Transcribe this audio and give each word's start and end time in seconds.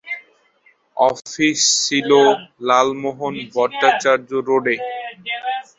Office 0.97 1.59
ছিল 1.83 2.09
লালমোহন 2.67 3.35
ভট্টাচার্য 3.53 4.29
রোডে। 4.47 4.75